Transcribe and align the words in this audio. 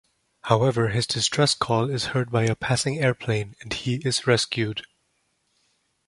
However, 0.45 0.87
his 0.87 1.05
distress 1.05 1.53
call 1.53 1.87
is 1.91 2.05
heard 2.05 2.31
by 2.31 2.45
a 2.45 2.55
passing 2.55 2.97
airplane, 2.97 3.55
and 3.61 3.71
he 3.71 3.97
is 3.97 4.25
rescued. 4.25 4.83